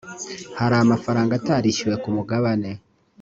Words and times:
hari 0.59 0.75
amafaranga 0.79 1.31
atarishyuwe 1.35 1.95
ku 2.03 2.09
mugabane 2.15 2.69